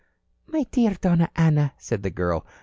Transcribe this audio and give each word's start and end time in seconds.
"My 0.47 0.63
dear 0.63 0.95
Donna 0.99 1.29
Ana," 1.35 1.73
said 1.77 2.01
the 2.01 2.09
girl. 2.09 2.43